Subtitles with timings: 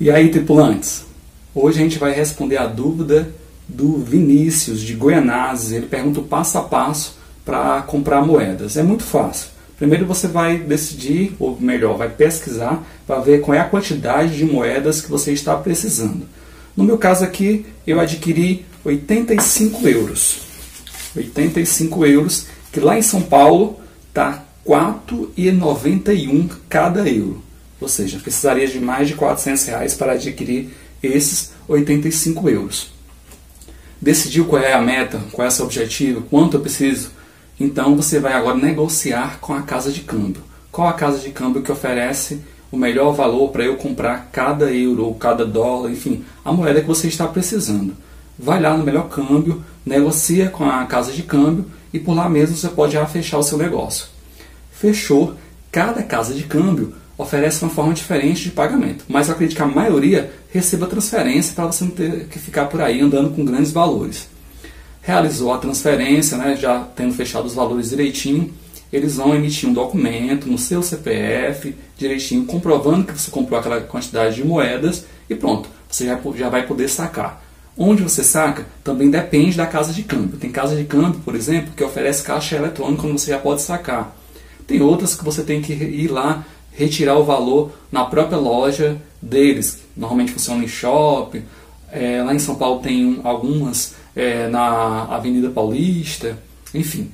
[0.00, 1.04] E aí, tripulantes?
[1.54, 3.32] Hoje a gente vai responder a dúvida
[3.68, 5.70] do Vinícius de Goianazes.
[5.70, 8.76] Ele pergunta o passo a passo para comprar moedas.
[8.76, 9.50] É muito fácil.
[9.78, 14.44] Primeiro você vai decidir, ou melhor, vai pesquisar para ver qual é a quantidade de
[14.44, 16.26] moedas que você está precisando.
[16.76, 20.40] No meu caso aqui, eu adquiri 85 euros.
[21.16, 27.44] 85 euros, que lá em São Paulo está 4,91 cada euro.
[27.80, 30.70] Ou seja, precisaria de mais de 400 reais para adquirir
[31.02, 32.92] esses 85 euros.
[34.00, 37.10] Decidiu qual é a meta, qual é o seu objetivo, quanto eu preciso?
[37.58, 40.42] Então você vai agora negociar com a casa de câmbio.
[40.70, 42.40] Qual a casa de câmbio que oferece
[42.74, 46.86] o melhor valor para eu comprar cada euro ou cada dólar, enfim, a moeda que
[46.86, 47.96] você está precisando.
[48.36, 52.56] Vai lá no melhor câmbio, negocia com a casa de câmbio e por lá mesmo
[52.56, 54.06] você pode já fechar o seu negócio.
[54.72, 55.34] Fechou,
[55.70, 59.66] cada casa de câmbio oferece uma forma diferente de pagamento, mas eu acredito que a
[59.66, 64.28] maioria receba transferência para você não ter que ficar por aí andando com grandes valores.
[65.00, 68.52] Realizou a transferência, né, já tendo fechado os valores direitinho,
[68.92, 74.36] eles vão emitir um documento no seu CPF, direitinho, comprovando que você comprou aquela quantidade
[74.36, 77.42] de moedas e pronto, você já, já vai poder sacar.
[77.76, 80.38] Onde você saca também depende da casa de câmbio.
[80.38, 84.16] Tem casa de câmbio, por exemplo, que oferece caixa eletrônica onde você já pode sacar.
[84.64, 86.44] Tem outras que você tem que ir lá
[86.74, 89.80] retirar o valor na própria loja deles.
[89.96, 91.42] Normalmente funciona em shopping.
[91.90, 96.38] É, lá em São Paulo tem algumas é, na Avenida Paulista.
[96.74, 97.10] Enfim,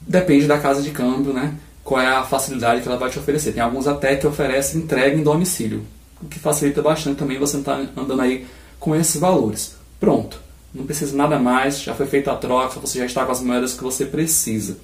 [0.00, 1.54] depende da casa de câmbio, né?
[1.82, 3.52] Qual é a facilidade que ela vai te oferecer.
[3.52, 5.84] Tem alguns até que oferecem entrega em domicílio,
[6.22, 8.46] o que facilita bastante também você estar tá andando aí
[8.80, 9.76] com esses valores.
[10.00, 10.40] Pronto,
[10.72, 13.74] não precisa nada mais, já foi feita a troca, você já está com as moedas
[13.74, 14.78] que você precisa.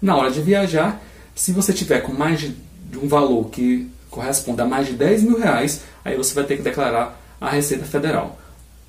[0.00, 1.02] Na hora de viajar,
[1.34, 2.54] se você tiver com mais de
[2.98, 6.62] um valor que corresponde a mais de 10 mil reais, aí você vai ter que
[6.62, 8.38] declarar a Receita Federal.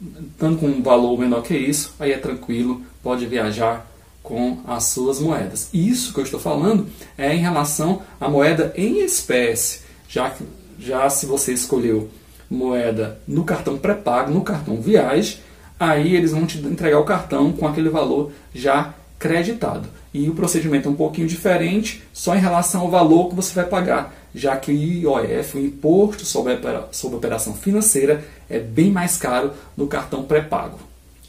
[0.01, 3.89] Estando com um valor menor que isso, aí é tranquilo, pode viajar
[4.21, 5.69] com as suas moedas.
[5.73, 6.87] Isso que eu estou falando
[7.17, 10.43] é em relação à moeda em espécie, já que
[10.77, 12.09] já se você escolheu
[12.49, 15.39] moeda no cartão pré-pago, no cartão viagem,
[15.79, 18.93] aí eles vão te entregar o cartão com aquele valor já
[19.25, 19.89] creditado.
[20.13, 23.65] E o procedimento é um pouquinho diferente, só em relação ao valor que você vai
[23.65, 26.55] pagar, já que o IOF, o Imposto sobre,
[26.91, 30.77] sobre Operação Financeira, é bem mais caro no cartão pré-pago.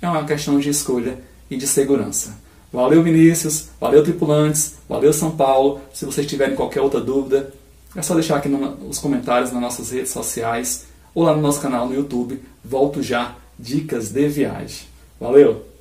[0.03, 1.19] É uma questão de escolha
[1.51, 2.37] e de segurança.
[2.71, 3.69] Valeu, Vinícius.
[3.81, 4.75] Valeu, tripulantes.
[4.87, 5.81] Valeu, São Paulo.
[5.95, 7.51] Se vocês tiverem qualquer outra dúvida,
[7.95, 11.89] é só deixar aqui nos comentários nas nossas redes sociais ou lá no nosso canal
[11.89, 12.43] no YouTube.
[12.62, 13.37] Volto já.
[13.59, 14.87] Dicas de viagem.
[15.19, 15.75] Valeu!